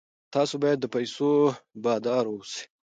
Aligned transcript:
تاسو 0.33 0.53
باید 0.63 0.77
د 0.81 0.85
پیسو 0.95 1.29
بادار 1.83 2.25
اوسئ. 2.31 2.61